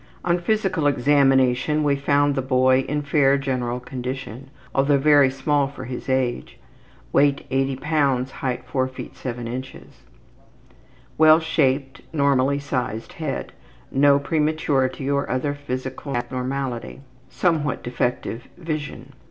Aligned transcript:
On 0.25 0.39
physical 0.39 0.87
examination 0.87 1.83
we 1.83 1.95
found 1.95 2.33
the 2.33 2.41
boy 2.41 2.79
in 2.89 3.03
fair 3.03 3.37
general 3.37 3.79
condition, 3.79 4.49
although 4.73 4.97
very 4.97 5.29
small 5.29 5.67
for 5.67 5.83
his 5.85 6.09
age. 6.09 6.57
Weight 7.13 7.45
80 7.51 7.77
lbs.; 7.77 8.29
height 8.31 8.65
4 8.65 8.87
ft. 8.87 9.13
7 9.15 9.47
in. 9.47 9.63
Well 11.19 11.39
shaped, 11.39 12.01
normally 12.11 12.57
sized 12.57 13.13
head. 13.13 13.51
No 13.91 14.17
prematurity 14.17 15.07
or 15.07 15.29
other 15.29 15.53
physical 15.53 16.17
abnormality. 16.17 17.01
Somewhat 17.29 17.83
defective 17.83 18.47
vision. 18.57 19.13